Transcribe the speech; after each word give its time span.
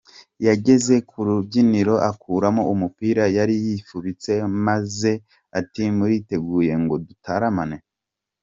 Yageze 0.47 0.95
ku 1.09 1.17
rubyiniro 1.27 1.95
akuramo 2.09 2.61
umupira 2.73 3.23
yari 3.37 3.55
yifubitse 3.65 4.31
maze 4.65 5.11
ati 5.59 5.81
‘Muriteguye 5.97 6.73
ngo 6.83 6.95
dutaramane’. 7.07 7.77